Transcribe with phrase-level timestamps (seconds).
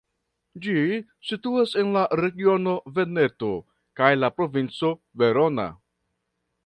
[0.61, 0.71] Ĝi
[1.31, 3.51] situas en la regiono Veneto
[4.01, 4.93] kaj la provinco
[5.25, 5.69] Verona.